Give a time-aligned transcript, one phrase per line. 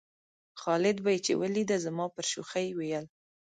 [0.61, 3.05] خالد به یې چې ولېده زما پر شوخۍ ویل.